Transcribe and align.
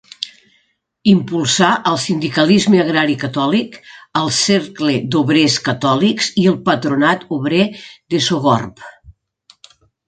Impulsà 1.11 1.67
el 1.91 1.99
sindicalisme 2.05 2.79
agrari 2.85 3.17
catòlic, 3.25 3.77
el 4.23 4.33
Cercle 4.41 4.97
d'Obrers 5.17 5.59
Catòlics 5.69 6.33
i 6.45 6.49
el 6.55 6.59
Patronat 6.73 7.29
Obrer 7.39 7.65
de 7.81 8.29
Sogorb. 8.31 8.89